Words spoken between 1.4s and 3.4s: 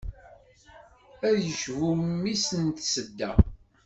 yecbu mmi-s n tsedda.